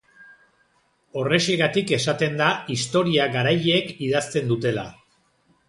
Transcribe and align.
Horrexegatik 1.21 1.93
esaten 1.99 2.41
da 2.41 2.49
historia 2.77 3.29
garaileek 3.37 3.95
idazten 4.11 4.53
dutela. 4.55 4.91